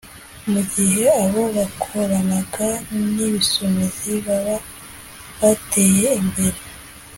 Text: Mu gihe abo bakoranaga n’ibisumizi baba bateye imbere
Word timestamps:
Mu 0.51 0.61
gihe 0.73 1.03
abo 1.23 1.41
bakoranaga 1.55 2.67
n’ibisumizi 3.15 4.13
baba 4.25 4.55
bateye 5.39 6.07
imbere 6.21 6.59